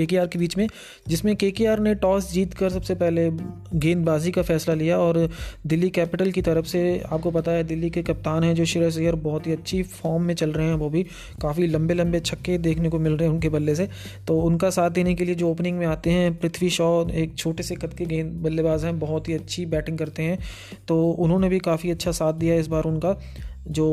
के 0.06 0.28
के 0.28 0.40
बीच 0.40 0.57
में, 0.57 0.68
जिसमें 1.07 1.36
के 1.36 1.54
ने 1.60 1.96
टॉस 1.96 2.31
जीत 2.31 2.54
कर 2.54 2.69
सबसे 2.69 2.96
पहले 2.96 3.30
गेंदबाजी 3.75 4.31
का 4.31 4.42
फैसला 4.42 4.75
लिया 4.75 4.98
और 4.98 5.30
दिल्ली 5.68 5.90
कैपिटल 5.90 6.31
की 6.31 6.42
तरफ़ 6.42 6.66
से, 6.66 7.04
आपको 7.12 7.31
पता 7.31 7.51
है 7.51 7.63
दिल्ली 7.63 7.90
के 7.90 8.04
कप्तान 8.04 8.44
हैं 8.44 8.56
जो 8.56 8.66
श्रेयस 8.66 8.98
अय्यर, 8.98 9.16
बहुत 9.16 9.48
ही 9.48 9.51
अच्छी 9.51 9.84
फॉर्म 9.84 10.24
में 10.24 10.34
चल 10.34 10.51
रहे 10.51 10.68
हैं 10.68 10.74
वो 10.74 10.90
भी। 10.90 11.04
काफ़ी 11.42 11.68
लंबे 11.68 11.94
लंबे 11.94 12.19
छक्के 12.19 12.57
देखने 12.57 12.90
को 12.90 13.00
मिल 13.00 13.13
रहे 13.13 13.28
हैं 13.28 13.36
उनके 13.36 13.50
बल्ले 13.50 13.75
से। 13.75 13.90
तो 14.28 14.40
उनका 14.40 14.69
साथ 14.69 14.90
देने 14.90 15.16
के 15.16 15.25
लिए 15.25 15.36
जो 15.36 15.50
ओपनिंग 15.50 15.80
में 15.80 15.88
आते 15.88 16.10
हैं, 16.10 16.36
पृथ्वी 16.36 16.69
शॉ 16.69 17.06
एक 17.10 17.36
छोटे 17.38 17.63
से 17.63 17.75
कद 17.75 17.94
के 17.94 18.06
गेंद 18.06 18.31
बल्लेबाज 18.34 18.86
हैं, 18.86 19.00
बहुत 19.00 19.30
ही 19.30 19.34
अच्छी 19.34 19.66
बैटिंग 19.66 19.98
करते 19.98 20.24
हैं। 20.24 20.40
तो 20.88 21.12
उन्होंने 21.12 21.50
भी 21.50 21.60
काफ़ी 21.60 21.92
अच्छा 21.92 22.12
साथ 22.12 22.34
दिया 22.34 22.56
इस 22.56 22.68
बार 22.68 22.84
उनका। 22.84 23.19
जो 23.67 23.88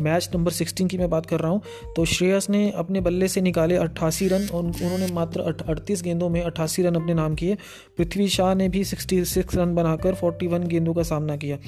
मैच 0.00 0.28
नंबर 0.34 0.52
सिक्सटीन 0.52 0.88
की 0.88 0.98
मैं 0.98 1.08
बात 1.10 1.26
कर 1.26 1.40
रहा 1.40 1.50
हूँ 1.50 1.60
तो 1.96 2.04
श्रेयस 2.06 2.48
ने 2.50 2.70
अपने 2.76 3.00
बल्ले 3.00 3.28
से 3.28 3.40
निकाले 3.40 3.76
अट्ठासी 3.76 4.28
रन 4.28 4.46
और 4.48 4.62
उन्होंने 4.62 5.06
मात्र 5.12 5.40
अड़तीस 5.40 6.02
गेंदों 6.02 6.28
में 6.28 6.40
अट्ठासी 6.42 6.82
रन 6.82 6.94
अपने 6.94 7.14
नाम 7.14 7.34
किए। 7.34 7.56
पृथ्वी 7.98 8.28
शाह 8.28 8.54
ने 8.54 8.68
भी 8.68 8.84
सिक्सटी 8.84 9.24
सिक्स 9.26 9.56
रन 9.56 9.74
बनाकर 9.74 10.14
फोर्टी 10.14 10.46
वन 10.46 10.66
गेंदों 10.66 10.94
का 10.94 11.02
सामना 11.04 11.36
किया 11.36 11.58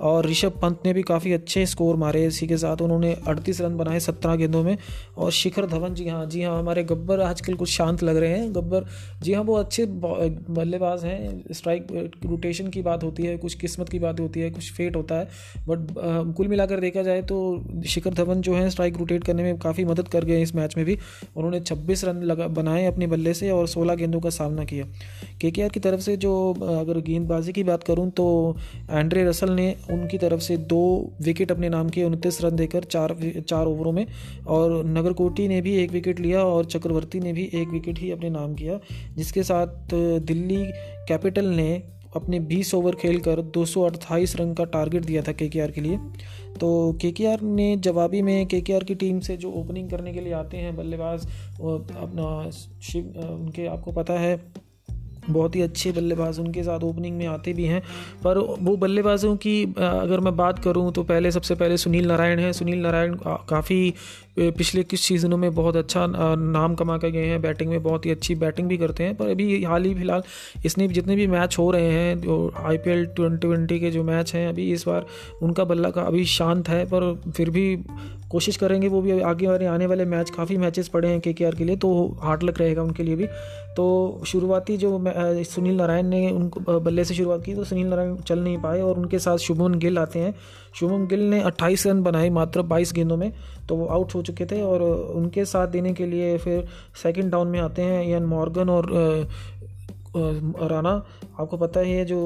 और 0.00 0.26
ऋषभ 0.26 0.58
पंत 0.62 0.80
ने 0.86 0.92
भी 0.92 1.02
काफ़ी 1.02 1.32
अच्छे 1.32 1.64
स्कोर 1.66 1.96
मारे। 1.96 2.24
इसी 2.26 2.46
के 2.46 2.56
साथ 2.56 2.82
उन्होंने 2.82 3.12
अड़तीस 3.28 3.60
रन 3.60 3.76
बनाए 3.76 4.00
सत्रह 4.00 4.36
गेंदों 4.36 4.62
में 4.62 4.76
और 5.16 5.30
शिखर 5.32 5.66
धवन, 5.66 5.94
जी 5.94 6.08
हाँ 6.08 6.24
जी 6.26 6.42
हाँ 6.42 6.58
हमारे 6.58 6.84
गब्बर 6.84 7.20
आजकल 7.20 7.54
कुछ 7.54 7.70
शांत 7.70 8.02
लग 8.02 8.16
रहे 8.16 8.38
हैं। 8.38 8.54
गब्बर, 8.54 8.86
जी 9.22 9.32
हाँ 9.32 9.42
वो 9.42 9.54
अच्छे 9.56 9.86
बल्लेबाज 9.86 11.04
हैं। 11.04 11.52
स्ट्राइक 11.52 11.86
रोटेशन 12.24 12.68
की 12.68 12.82
बात 12.82 13.04
होती 13.04 13.22
है, 13.22 13.36
कुछ 13.38 13.54
किस्मत 13.56 13.88
की 13.88 13.98
बात 13.98 14.20
होती 14.20 14.40
है, 14.40 14.50
कुछ 14.50 14.72
फेट 14.72 14.96
होता 14.96 15.14
है 15.14 15.28
बट 15.68 16.34
कुल 16.36 16.48
मिलाकर 16.48 16.65
अगर 16.66 16.80
देखा 16.80 17.02
जाए 17.02 17.22
तो 17.22 17.36
शिखर 17.86 18.14
धवन 18.14 18.40
जो 18.40 18.54
है 18.54 18.68
स्ट्राइक 18.70 18.96
रोटेट 18.98 19.24
करने 19.24 19.42
में 19.42 19.58
काफ़ी 19.58 19.84
मदद 19.84 20.08
कर 20.08 20.24
गए 20.24 20.42
इस 20.42 20.54
मैच 20.54 20.76
में 20.76 20.84
भी। 20.86 20.98
उन्होंने 21.36 21.60
26 21.60 22.04
रन 22.04 22.22
लगा, 22.22 22.46
बनाए 22.48 22.84
अपने 22.86 23.06
बल्ले 23.06 23.34
से 23.34 23.50
और 23.50 23.66
16 23.68 23.94
गेंदों 23.94 24.20
का 24.20 24.30
सामना 24.30 24.64
किया। 24.64 24.84
के 25.40 25.50
की 25.50 25.80
तरफ़ 25.80 26.00
से 26.00 26.16
जो 26.16 26.32
अगर 26.70 27.00
गेंदबाजी 27.00 27.52
की 27.52 27.62
बात 27.64 27.82
करूँ 27.82 28.10
तो 28.10 28.26
एंड्रे 28.90 29.24
रसल 29.24 29.50
ने 29.52 29.74
उनकी 29.90 30.18
तरफ़ 30.18 30.40
से 30.40 30.56
दो 30.56 30.82
विकेट 31.22 31.52
अपने 31.52 31.68
नाम 31.68 31.88
किए, 31.88 32.04
उनतीस 32.04 32.42
रन 32.42 32.56
देकर 32.56 32.84
चार 32.84 33.16
चार 33.40 33.66
ओवरों 33.66 33.92
में। 33.92 34.06
और 34.46 34.84
नगरकोटी 34.86 35.48
ने 35.48 35.60
भी 35.60 35.76
एक 35.76 35.90
विकेट 35.92 36.20
लिया 36.20 36.44
और 36.44 36.64
चक्रवर्ती 36.66 37.20
ने 37.20 37.32
भी 37.32 37.50
एक 37.54 37.68
विकेट 37.68 37.98
ही 37.98 38.10
अपने 38.10 38.30
नाम 38.30 38.54
किया, 38.54 38.78
जिसके 39.16 39.42
साथ 39.42 39.94
दिल्ली 40.22 40.64
कैपिटल 41.08 41.46
ने 41.46 41.82
अपने 42.16 42.40
20 42.46 42.74
ओवर 42.74 42.94
खेलकर 42.94 43.42
दो 43.54 43.64
सौ 43.64 43.82
अट्ठाईस 43.82 44.36
रन 44.36 44.52
का 44.54 44.64
टारगेट 44.66 45.04
दिया 45.04 45.22
था 45.22 45.32
के 45.32 45.48
के 45.48 45.80
लिए। 45.80 45.98
तो 46.60 46.98
के 47.02 47.36
ने 47.42 47.76
जवाबी 47.76 48.22
में 48.22 48.46
के 48.46 48.60
की 48.60 48.94
टीम 48.94 49.18
से 49.20 49.36
जो 49.36 49.50
ओपनिंग 49.52 49.90
करने 49.90 50.12
के 50.12 50.20
लिए 50.20 50.32
आते 50.34 50.56
हैं 50.56 50.76
बल्लेबाज 50.76 51.26
अपना 51.26 52.50
शिव 52.82 53.12
उनके 53.30 53.66
आपको 53.66 53.92
पता 53.92 54.12
है, 54.12 54.40
बहुत 55.30 55.56
ही 55.56 55.60
अच्छे 55.60 55.92
बल्लेबाज 55.92 56.38
उनके 56.38 56.62
साथ 56.62 56.80
ओपनिंग 56.80 57.16
में 57.16 57.26
आते 57.26 57.52
भी 57.52 57.64
हैं। 57.64 57.80
पर 58.24 58.38
वो 58.38 58.76
बल्लेबाजों 58.76 59.34
की 59.36 59.62
अगर 59.78 60.20
मैं 60.20 60.36
बात 60.36 60.58
करूँ 60.58 60.92
तो 60.92 61.02
पहले, 61.02 61.30
सबसे 61.30 61.54
पहले 61.54 61.76
सुनील 61.76 62.06
नारायण 62.06 62.38
है। 62.38 62.52
सुनील 62.52 62.80
नारायण 62.80 63.16
काफ़ी 63.24 63.92
पिछले 64.38 64.82
कुछ 64.82 65.00
सीज़नों 65.00 65.36
में 65.36 65.54
बहुत 65.54 65.76
अच्छा 65.76 66.06
नाम 66.08 66.74
कमा 66.74 66.96
कर 66.98 67.10
गए 67.10 67.26
हैं। 67.26 67.40
बैटिंग 67.42 67.70
में 67.70 67.82
बहुत 67.82 68.06
ही 68.06 68.10
अच्छी 68.10 68.34
बैटिंग 68.36 68.68
भी 68.68 68.76
करते 68.78 69.04
हैं, 69.04 69.14
पर 69.16 69.28
अभी 69.28 69.62
हाल 69.64 69.84
ही 69.84 69.94
फ़िलहाल 69.94 70.22
इसने 70.64 70.88
जितने 70.88 71.16
भी 71.16 71.26
मैच 71.26 71.58
हो 71.58 71.70
रहे 71.70 71.90
हैं, 71.92 72.20
जो 72.20 72.52
आई 72.58 72.78
पी 72.78 72.90
एल 72.90 73.06
ट्वेंटी 73.16 73.80
के 73.80 73.90
जो 73.90 74.04
मैच 74.04 74.34
हैं, 74.34 74.48
अभी 74.48 74.70
इस 74.72 74.86
बार 74.86 75.06
उनका 75.42 75.64
बल्ला 75.64 75.90
का 75.90 76.02
अभी 76.02 76.24
शांत 76.26 76.68
है, 76.68 76.84
पर 76.84 77.32
फिर 77.36 77.50
भी 77.50 77.76
कोशिश 78.30 78.56
करेंगे 78.56 78.88
वो 78.88 79.00
भी 79.02 79.20
आगे 79.22 79.46
वाले 79.46 79.66
आने 79.66 79.86
वाले 79.86 80.04
मैच, 80.04 80.30
काफ़ी 80.30 80.56
मैचेस 80.56 80.88
पड़े 80.88 81.08
हैं 81.08 81.20
के 81.20 81.32
के 81.32 81.64
लिए 81.64 81.76
तो 81.76 81.90
हार्ड 82.22 82.42
लक 82.42 82.58
रहेगा 82.58 82.82
उनके 82.82 83.02
लिए 83.02 83.16
भी। 83.16 83.26
तो 83.76 84.22
शुरुआती 84.26 84.76
जो 84.76 84.98
सुनील 85.44 85.74
नारायण 85.76 86.06
ने 86.06 86.30
उनको 86.30 86.80
बल्ले 86.80 87.04
से 87.04 87.14
शुरुआत 87.14 87.44
की 87.44 87.54
तो 87.54 87.64
सुनील 87.64 87.86
नारायण 87.86 88.14
चल 88.18 88.38
नहीं 88.38 88.58
पाए 88.58 88.80
और 88.80 88.98
उनके 88.98 89.18
साथ 89.18 89.38
शुभमन 89.38 89.74
गिल 89.78 89.98
आते 89.98 90.18
हैं। 90.18 90.34
शुभम 90.76 91.06
गिल 91.06 91.20
ने 91.30 91.42
28 91.42 91.86
रन 91.86 92.02
बनाए 92.02 92.30
मात्र 92.30 92.62
22 92.64 92.92
गेंदों 92.92 93.16
में 93.16 93.32
तो 93.68 93.76
वो 93.76 93.86
आउट 93.88 94.14
हो 94.14 94.22
चुके 94.22 94.46
थे 94.46 94.60
और 94.62 94.82
उनके 94.82 95.44
साथ 95.44 95.68
देने 95.68 95.92
के 95.92 96.06
लिए 96.06 96.36
फिर 96.38 96.66
सेकंड 97.02 97.30
डाउन 97.32 97.48
में 97.48 97.60
आते 97.60 97.82
हैं 97.82 98.04
यान 98.04 98.24
मॉर्गन 98.24 98.70
और 98.70 98.90
राणा। 100.16 100.90
आपको 101.40 101.56
पता 101.56 101.80
ही 101.80 101.92
है 101.92 102.04
जो 102.04 102.18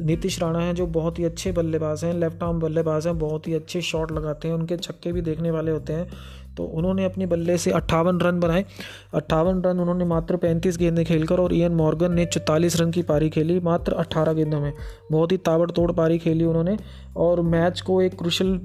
नीतीश 0.00 0.40
राणा 0.42 0.58
हैं, 0.58 0.74
जो 0.74 0.86
बहुत 0.86 1.18
ही 1.18 1.24
अच्छे 1.24 1.52
बल्लेबाज 1.52 2.04
हैं 2.04 2.12
लेफ़्ट 2.14 2.42
आर्म 2.42 2.60
बल्लेबाज 2.60 3.06
हैं, 3.06 3.18
बहुत 3.18 3.48
ही 3.48 3.54
अच्छे 3.54 3.80
शॉट 3.82 4.12
लगाते 4.12 4.48
हैं, 4.48 4.54
उनके 4.54 4.76
छक्के 4.76 5.12
भी 5.12 5.20
देखने 5.20 5.50
वाले 5.50 5.70
होते 5.70 5.92
हैं। 5.92 6.08
तो 6.56 6.64
उन्होंने 6.64 7.04
अपने 7.04 7.26
बल्ले 7.26 7.56
से 7.58 7.70
अट्ठावन 7.70 8.18
रन 8.20 8.40
बनाए। 8.40 8.64
अट्ठावन 9.14 9.60
रन 9.62 9.80
उन्होंने 9.80 10.04
मात्र 10.04 10.36
पैंतीस 10.36 10.78
गेंदें 10.78 11.04
खेलकर 11.04 11.40
और 11.40 11.52
इयन 11.54 11.72
मॉर्गन 11.74 12.12
ने 12.12 12.24
चौतालीस 12.26 12.80
रन 12.80 12.90
की 12.90 13.02
पारी 13.02 13.30
खेली 13.30 13.58
मात्र 13.60 13.92
अट्ठारह 13.94 14.32
गेंदों 14.32 14.60
में। 14.60 14.72
बहुत 15.12 15.32
ही 15.32 15.36
ताबड़तोड़ 15.38 15.90
पारी 15.92 16.18
खेली 16.18 16.44
उन्होंने। 16.44 16.76
और 17.16 17.40
मैच 17.42 17.80
को 17.80 18.00
एक 18.02 18.14
क्रुशल 18.18 18.58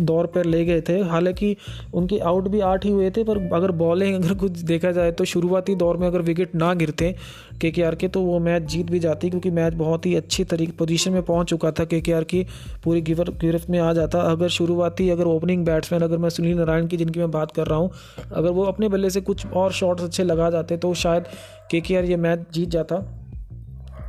दौर 0.00 0.26
पर 0.26 0.44
ले 0.46 0.64
गए 0.64 0.80
थे। 0.80 0.98
हालाँकि 1.04 1.56
उनके 1.94 2.18
आउट 2.20 2.48
भी 2.48 2.60
आठ 2.62 2.84
ही 2.84 2.90
हुए 2.90 3.10
थे, 3.10 3.24
पर 3.24 3.38
अगर 3.54 3.70
बॉलिंग 3.78 4.14
अगर 4.14 4.34
कुछ 4.36 4.58
देखा 4.64 4.90
जाए 4.92 5.12
तो 5.12 5.24
शुरुआती 5.26 5.74
दौर 5.74 5.96
में 5.96 6.06
अगर 6.06 6.22
विकेट 6.22 6.54
ना 6.54 6.72
गिरते 6.74 7.14
के 7.60 7.70
के 7.70 7.82
आर 7.82 7.94
के 7.94 8.08
तो 8.08 8.20
वो 8.22 8.38
मैच 8.40 8.62
जीत 8.64 8.90
भी 8.90 8.98
जाती 8.98 9.30
क्योंकि 9.30 9.50
मैच 9.50 9.74
बहुत 9.74 10.06
ही 10.06 10.14
अच्छी 10.14 10.44
तरीके 10.44 10.72
पोजीशन 10.72 11.12
में 11.12 11.22
पहुँच 11.22 11.48
चुका 11.48 11.70
था 11.70 11.84
के 11.84 12.00
के 12.00 12.12
आर 12.12 12.24
की 12.24 12.44
पूरी 12.84 13.00
गिवर 13.02 13.30
गिरफ्त 13.40 13.70
में 13.70 13.78
आ 13.78 13.92
जाता। 13.92 14.20
अगर 14.30 14.48
शुरुआती 14.50 15.08
अगर 15.10 15.24
ओपनिंग 15.26 15.64
बैट्समैन 15.66 16.02
अगर 16.02 16.18
मैं 16.18 16.28
सुनील 16.30 16.56
नारायण 16.56 16.86
की 16.86 16.96
जिनकी 16.96 17.20
मैं 17.20 17.30
बात 17.30 17.52
कर 17.52 17.66
रहा 17.66 17.78
हूँ, 17.78 17.90
अगर 18.32 18.50
वो 18.50 18.64
अपने 18.64 18.88
बल्ले 18.88 19.10
से 19.10 19.20
कुछ 19.20 19.46
और 19.46 19.72
शॉट्स 19.72 20.04
अच्छे 20.04 20.24
लगा 20.24 20.50
जाते 20.50 20.76
तो 20.76 20.94
शायद 20.96 21.24
के 21.70 21.80
के 21.80 21.96
आर 21.96 22.04
ये 22.04 22.16
मैच 22.18 22.46
जीत 22.52 22.68
जाता। 22.68 23.02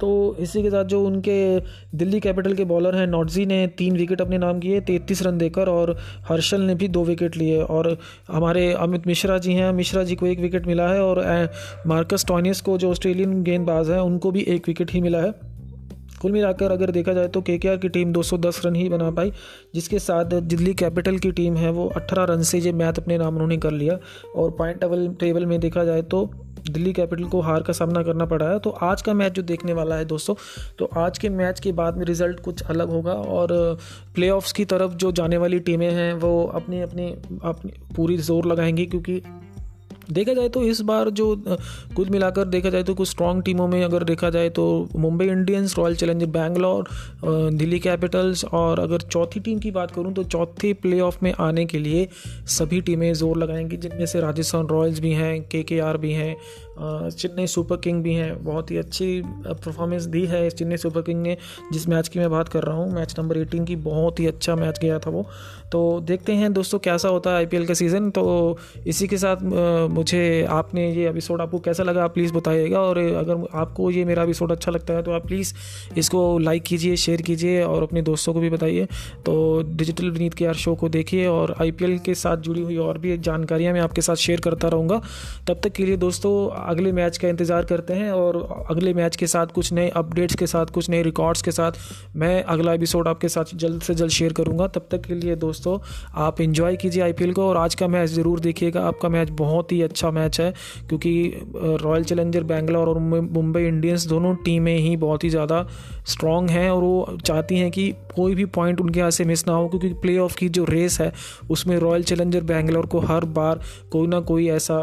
तो 0.02 0.36
इसी 0.40 0.62
के 0.64 0.70
साथ 0.70 0.86
जो 0.86 1.04
उनके 1.06 1.38
दिल्ली 1.96 2.20
कैपिटल 2.20 2.54
के 2.54 2.64
बॉलर 2.66 2.96
हैं 2.96 3.06
नॉटजी 3.08 3.46
ने 3.46 3.66
तीन 3.68 3.98
विकेट 3.98 4.22
अपने 4.22 4.38
नाम 4.38 4.60
किए, 4.60 4.80
तैंतीस 4.82 5.22
रन 5.24 5.38
देकर 5.38 5.70
और 5.70 5.96
हर्षल 6.30 6.62
ने 6.62 6.76
भी 6.76 6.88
दो 6.88 7.04
विकेट 7.04 7.38
लिए। 7.38 7.62
और 7.62 7.98
हमारे 8.28 8.72
अमित 8.74 9.08
मिश्रा 9.08 9.38
जी 9.38 9.54
हैं, 9.54 9.72
मिश्रा 9.72 10.04
जी 10.04 10.16
को 10.16 10.28
एक 10.28 10.40
विकेट 10.40 10.68
मिला 10.68 10.88
है 10.88 11.02
और 11.02 11.24
मार्कस 11.88 12.26
टॉनिस 12.28 12.62
को 12.62 12.78
जो 12.78 12.92
ऑस्ट्रेलियन 12.92 13.42
गेंदबाज 13.44 13.90
हैं, 13.90 14.00
उनको 14.00 14.32
भी 14.32 14.42
एक 14.42 14.68
विकेट 14.68 14.92
ही 14.92 15.02
मिला 15.02 15.22
है। 15.22 15.34
कुल 16.22 16.32
मिलाकर 16.32 16.72
अगर 16.72 16.92
देखा 16.92 17.14
जाए 17.14 17.28
तो 17.28 17.42
के 17.42 17.58
की 17.58 17.90
टीम 17.90 18.12
210 18.14 18.62
रन 18.66 18.76
ही 18.76 18.90
बना 18.90 19.10
पाई, 19.12 19.32
जिसके 19.76 20.00
साथ 20.00 20.26
दिल्ली 20.26 20.74
कैपिटल 20.74 21.18
की 21.18 21.32
टीम 21.32 21.56
है, 21.56 21.72
वो 21.72 21.88
18 21.88 22.24
रन 22.24 22.42
से 22.42 22.60
ये 22.60 22.72
मैच 22.72 23.00
अपने 23.00 23.18
नाम 23.18 23.34
उन्होंने 23.34 23.58
कर 23.58 23.72
लिया। 23.72 23.98
और 24.36 24.52
पॉइंट 24.52 24.80
टेबल 24.82 25.08
टेबल 25.20 25.46
में 25.46 25.60
देखा 25.60 25.84
जाए 25.84 26.02
तो 26.02 26.30
दिल्ली 26.70 26.94
कैपिटल 26.94 27.24
को 27.24 27.42
हार 27.42 27.62
का 27.62 27.74
सामना 27.74 28.04
करना 28.04 28.26
पड़ा 28.26 28.50
है। 28.50 28.60
तो 28.60 28.70
आज 28.70 29.02
का 29.02 29.14
मैच 29.14 29.32
जो 29.32 29.42
देखने 29.44 29.74
वाला 29.74 29.96
है 29.96 30.06
दोस्तों 30.06 30.36
तो 30.80 30.90
आज 30.98 31.18
के 31.18 31.30
मैच 31.30 31.60
के 31.60 31.72
बाद 31.72 31.98
में 31.98 32.06
रिज़ल्ट 32.06 32.40
कुछ 32.40 32.62
अलग 32.64 32.90
होगा 32.90 33.14
और 33.14 33.78
प्ले 34.16 34.30
की 34.56 34.66
तरफ़ 34.66 34.94
जो 34.94 35.12
जाने 35.12 35.38
वाली 35.38 35.60
टीमें 35.60 35.90
हैं, 35.92 36.14
वो 36.14 36.44
अपनी 36.56 36.82
अपनी 36.82 37.08
अपनी 37.44 37.72
पूरी 37.96 38.18
ज़ोर 38.20 38.46
लगाएँगी 38.46 38.86
क्योंकि 38.86 39.22
देखा 40.12 40.34
जाए 40.34 40.50
तो 40.50 40.64
इस 40.64 40.82
बार 40.82 41.10
जो 41.10 41.44
कुल 41.96 42.10
मिलाकर 42.10 42.46
देखा 42.46 42.70
जाए 42.70 42.84
तो 42.84 42.96
कुछ 42.96 43.10
स्ट्रांग 43.10 43.44
टीमों 43.44 43.68
में 43.68 43.84
अगर 43.84 44.04
देखा 44.04 44.30
जाए 44.30 44.50
तो 44.50 44.90
Mumbai 44.96 45.26
Indians 45.26 45.78
royal 45.78 45.96
challenger 45.96 46.26
Bangalore 46.26 46.88
Delhi 47.26 47.80
capitals 47.80 48.46
और 48.46 48.80
अगर 48.80 49.02
चौथी 49.02 49.40
टीम 49.40 49.60
की 49.60 49.72
बात 49.72 49.92
करूँ 49.92 50.14
तो 50.14 50.24
चौथे 50.24 50.74
प्लेऑफ 50.74 51.24
में 51.24 51.34
आने 51.40 51.66
के 51.66 51.80
लिए 51.80 52.08
सभी 52.48 52.82
टीमें 52.82 53.14
ज़ोर 53.14 53.38
लगाएँगी, 53.38 53.78
जिनमें 53.78 54.06
से 54.06 54.22
राजस्थान 54.22 54.68
रॉयल्स 54.68 55.00
भी 55.00 55.12
हैं 55.12 55.42
के 55.56 55.98
भी 55.98 56.12
हैं 56.12 56.36
चेन्नई 56.82 57.48
सुपर 57.48 57.78
किंग 57.78 58.02
भी 58.04 58.14
हैं। 58.14 58.44
बहुत 58.44 58.72
ही 58.72 58.78
अच्छी 58.78 59.22
परफॉर्मेंस 59.26 60.04
दी 60.06 60.26
है 60.26 60.46
इस 60.48 60.54
चेन्नई 60.54 60.78
सुपर 60.78 61.02
किंग 61.02 61.22
ने, 61.22 61.38
जिस 61.74 61.88
मैच 61.90 62.08
की 62.08 62.20
मैं 62.20 62.30
बात 62.32 62.50
कर 62.50 62.64
रहा 62.64 62.76
हूँ। 62.76 62.94
मैच 62.94 63.16
नंबर 63.20 63.38
एटीन 63.38 63.66
की 63.66 63.76
बहुत 63.82 64.20
ही 64.20 64.28
अच्छा 64.28 64.56
मैच 64.56 64.80
गया 64.80 65.00
था 65.00 65.10
वो। 65.10 65.26
तो 65.72 66.00
देखते 66.02 66.34
हैं 66.34 66.52
दोस्तों 66.54 66.80
कैसा 66.80 67.10
होता 67.10 67.30
है 67.30 67.36
आईपीएल 67.38 67.66
का 67.66 67.74
सीज़न 67.74 68.10
तो 68.12 68.24
इसी 68.88 69.08
के 69.08 69.18
साथ 69.18 69.42
मुझे 69.92 70.46
आपने 70.52 70.90
ये 70.94 71.08
एपिसोड 71.10 71.42
आपको 71.42 71.60
कैसा 71.60 71.84
लगा 71.84 72.04
आप 72.04 72.14
प्लीज़ 72.14 72.34
बताइएगा। 72.34 72.80
और 72.80 72.98
अगर 72.98 73.46
आपको 73.54 73.90
ये 73.92 74.06
मेरा 74.06 74.24
एपिसोड 74.24 74.52
अच्छा 74.52 74.72
लगता 74.72 74.94
है 74.94 75.04
तो 75.04 75.12
आप 75.12 75.28
प्लीज़ 75.28 75.54
इसको 75.98 76.38
लाइक 76.40 76.64
कीजिए 76.64 76.96
शेयर 76.98 77.22
कीजिए 77.22 77.62
और 77.64 77.84
अपने 77.84 78.02
दोस्तों 78.02 78.34
को 78.34 78.40
भी 78.40 78.50
बताइए। 78.50 78.86
तो 79.26 79.36
डिजिटल 79.68 80.10
विनीत 80.12 80.34
के 80.34 80.46
यार 80.46 80.56
शो 80.56 80.76
को 80.76 80.90
देखिए 80.90 81.28
और 81.28 81.56
आईपीएल 81.62 81.98
के 82.00 82.16
साथ 82.16 82.38
जुड़ी 82.40 82.62
हुई 82.62 82.78
और 82.80 82.98
भी 82.98 83.18
जानकारियाँ 83.20 83.74
मैं 83.74 83.82
आपके 83.82 84.02
साथ 84.02 84.16
शेयर 84.18 84.40
करता 84.40 84.68
रहूँगा। 84.68 85.02
तब 85.48 85.62
तक 85.64 85.72
के 85.72 85.86
लिए 85.86 85.98
दोस्तों 85.98 86.34
अगले 86.72 86.92
मैच 86.92 87.18
का 87.18 87.28
इंतज़ार 87.28 87.66
करते 87.66 87.94
हैं 87.94 88.12
और 88.12 88.38
अगले 88.70 88.94
मैच 88.94 89.16
के 89.16 89.28
साथ 89.28 89.48
कुछ 89.56 89.72
नए 89.74 89.90
अपडेट्स 89.96 90.36
के 90.36 90.48
साथ, 90.48 90.66
कुछ 90.66 90.90
नए 90.90 91.02
रिकॉर्ड्स 91.04 91.42
के 91.42 91.52
साथ 91.52 91.80
मैं 92.16 92.44
अगला 92.46 92.74
एपिसोड 92.74 93.08
आपके 93.08 93.30
साथ 93.30 93.56
जल्द 93.56 93.82
से 93.82 93.94
जल्द 93.94 94.12
शेयर 94.12 94.34
करूँगा। 94.34 94.68
तब 94.68 94.88
तक 94.92 95.02
के 95.02 95.14
लिए 95.14 95.36
दोस्तों, 95.38 95.78
आप 96.16 96.42
इन्जॉय 96.42 96.76
कीजिए 96.76 97.04
आईपीएल 97.04 97.34
को 97.34 97.48
और 97.50 97.58
आज 97.58 97.76
का 97.76 97.88
मैच 97.88 98.10
ज़रूर 98.10 98.40
देखिएगा। 98.40 98.82
आपका 98.84 99.10
मैच 99.10 99.30
बहुत 99.40 99.72
ही 99.72 99.82
अच्छा 99.82 100.12
मैच 100.12 100.40
है 100.42 100.54
क्योंकि 100.90 101.14
रॉयल 101.56 102.04
चैलेंजर 102.04 102.44
बैंगलोर 102.44 102.90
और 102.90 103.00
मुंबई 103.00 103.64
इंडियंस 103.64 104.08
दोनों 104.08 104.36
टीमें 104.46 104.76
ही 104.78 104.96
बहुत 104.98 105.24
ही 105.24 105.30
ज़्यादा 105.30 105.66
स्ट्रॉन्ग 106.08 106.50
हैं 106.50 106.70
और 106.70 106.82
वो 106.84 107.18
चाहती 107.26 107.58
हैं 107.58 107.72
कि 107.72 107.90
कोई 108.16 108.36
भी 108.36 108.46
पॉइंट 108.52 108.82
उनके 108.82 109.00
यहाँ 109.00 109.12
से 109.12 109.26
मिस 109.26 109.48
ना 109.48 109.54
हो 109.54 109.68
क्योंकि 109.68 109.94
प्ले 109.96 110.18
की 110.40 110.50
जो 110.50 110.64
रेस 110.66 111.00
है, 111.02 111.12
उसमें 111.50 111.78
रॉयल 111.80 112.04
चैलेंजर 112.04 112.44
बैंगलोर 112.44 112.86
को 112.86 113.00
हर 113.02 113.26
बार 113.32 113.60
कोई 113.92 114.08
ना 114.08 114.20
कोई 114.22 114.48
ऐसा 114.50 114.78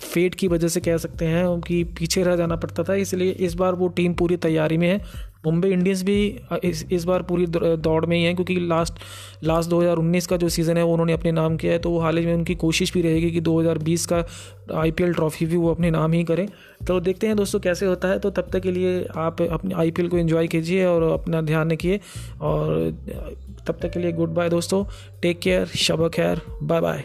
फेट 0.00 0.34
की 0.34 0.48
वजह 0.48 0.68
से 0.68 0.80
कह 0.80 0.96
सकते 0.96 1.24
हैं, 1.24 1.44
उनकी 1.44 1.82
पीछे 1.98 2.22
रह 2.22 2.36
जाना 2.36 2.56
पड़ता 2.56 2.82
था, 2.84 2.94
इसलिए 2.96 3.30
इस 3.30 3.54
बार 3.54 3.74
वो 3.74 3.88
टीम 3.90 4.14
पूरी 4.14 4.36
तैयारी 4.38 4.76
में 4.78 4.88
है। 4.88 5.00
मुंबई 5.46 5.68
इंडियंस 5.70 6.02
भी 6.02 6.16
इस 6.64 6.84
इस 6.92 7.04
बार 7.04 7.22
पूरी 7.22 7.46
दौड़ 7.46 8.06
में 8.06 8.16
ही 8.16 8.22
है, 8.24 8.32
क्योंकि 8.34 8.54
लास्ट 8.60 8.94
लास्ट 9.44 9.70
2019 9.70 10.26
का 10.26 10.36
जो 10.36 10.48
सीज़न 10.48 10.76
है, 10.76 10.82
वो 10.82 10.92
उन्होंने 10.92 11.12
अपने 11.12 11.32
नाम 11.32 11.56
किया 11.56 11.72
है 11.72 11.78
तो 11.78 11.90
वो 11.90 12.00
हाल 12.00 12.18
ही 12.18 12.24
में 12.26 12.34
उनकी 12.34 12.54
कोशिश 12.56 12.92
भी 12.94 13.02
रहेगी 13.02 13.30
कि 13.30 13.40
2020 13.40 14.06
का 14.06 14.24
आईपीएल 14.74 15.14
ट्रॉफी 15.14 15.46
भी 15.46 15.56
वो 15.56 15.70
अपने 15.70 15.90
नाम 15.90 16.12
ही 16.12 16.24
करें। 16.24 16.46
तो 16.86 16.98
देखते 17.00 17.26
हैं 17.26 17.36
दोस्तों 17.36 17.60
कैसे 17.60 17.86
होता 17.86 18.08
है 18.08 18.18
तो 18.18 18.30
तब 18.30 18.48
तक 18.52 18.62
के 18.62 18.72
लिए 18.72 19.06
आप 19.18 19.42
अपने 19.42 19.74
आईपीएल 19.76 20.08
को 20.08 20.18
एंजॉय 20.18 20.46
कीजिए 20.46 20.84
और 20.86 21.02
अपना 21.12 21.40
ध्यान 21.42 21.70
रखिए, 21.70 22.00
और 22.40 22.90
तब 23.66 23.78
तक 23.82 23.90
के 23.90 24.00
लिए 24.00 24.12
गुड 24.12 24.34
बाय 24.34 24.48
दोस्तों 24.48 24.84
टेक 25.22 25.40
केयर 25.40 25.66
शब 25.78 26.08
खैर 26.08 26.40
बाय 26.62 26.80
बाय 26.80 27.04